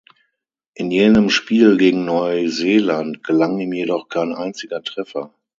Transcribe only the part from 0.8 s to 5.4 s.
jenem Spiel gegen Neuseeland gelang ihm jedoch kein einziger Treffer.